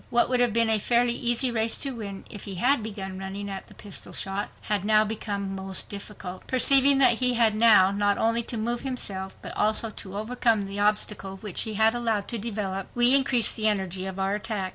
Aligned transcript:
What 0.09 0.29
would 0.29 0.39
have 0.39 0.51
been 0.51 0.71
a 0.71 0.79
fairly 0.79 1.13
easy 1.13 1.51
race 1.51 1.77
to 1.77 1.91
win, 1.95 2.25
if 2.27 2.45
he 2.45 2.55
had 2.55 2.81
begun 2.81 3.19
running 3.19 3.47
at 3.51 3.67
the 3.67 3.75
pistol 3.75 4.13
shot, 4.13 4.49
had 4.61 4.83
now 4.83 5.05
become 5.05 5.53
most 5.53 5.91
difficult. 5.91 6.47
Perceiving 6.47 6.97
that 6.97 7.19
he 7.19 7.35
had 7.35 7.53
now 7.53 7.91
not 7.91 8.17
only 8.17 8.41
to 8.45 8.57
move 8.57 8.79
himself, 8.81 9.35
but 9.43 9.55
also 9.55 9.91
to 9.91 10.17
overcome 10.17 10.63
the 10.63 10.79
obstacle 10.79 11.37
which 11.37 11.61
he 11.69 11.75
had 11.75 11.93
allowed 11.93 12.27
to 12.29 12.39
develop, 12.39 12.87
we 12.95 13.13
increased 13.15 13.55
the 13.55 13.67
energy 13.67 14.07
of 14.07 14.17
our 14.17 14.33
attack. 14.33 14.69